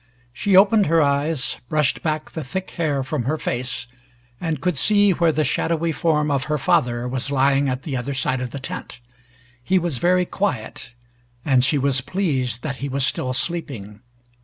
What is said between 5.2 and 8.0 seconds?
the shadowy form of her father was lying at the